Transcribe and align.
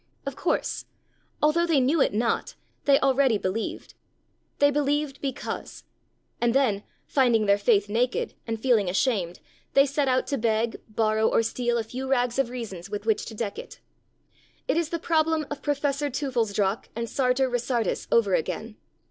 Of 0.25 0.35
course! 0.35 0.85
Although 1.43 1.67
they 1.67 1.79
knew 1.79 2.01
it 2.01 2.11
not, 2.11 2.55
they 2.85 2.99
already 3.01 3.37
believed. 3.37 3.93
They 4.57 4.71
believed 4.71 5.21
because. 5.21 5.83
And 6.41 6.55
then, 6.55 6.81
finding 7.05 7.45
their 7.45 7.59
faith 7.59 7.87
naked, 7.87 8.33
and 8.47 8.59
feeling 8.59 8.89
ashamed, 8.89 9.41
they 9.75 9.85
set 9.85 10.07
out 10.07 10.25
to 10.25 10.39
beg, 10.39 10.81
borrow, 10.89 11.27
or 11.27 11.43
steal 11.43 11.77
a 11.77 11.83
few 11.83 12.07
rags 12.07 12.39
of 12.39 12.49
reasons 12.49 12.89
with 12.89 13.05
which 13.05 13.27
to 13.27 13.35
deck 13.35 13.59
it. 13.59 13.79
It 14.67 14.75
is 14.75 14.89
the 14.89 14.97
problem 14.97 15.45
of 15.51 15.61
Professor 15.61 16.09
Teufelsdrockh 16.09 16.85
and 16.95 17.07
Sartor 17.07 17.47
Resartus 17.47 18.07
over 18.11 18.33
again. 18.33 18.77